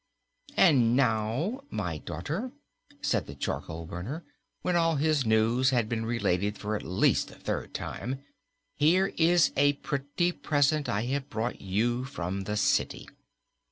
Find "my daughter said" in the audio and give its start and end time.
1.69-3.27